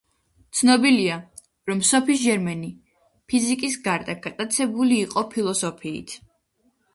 [0.59, 1.17] ცნობილია
[1.71, 2.69] რომ სოფი ჟერმენი
[3.33, 6.17] ფიზიკის გარდა გატაცებული იყო ფილოსოფიით.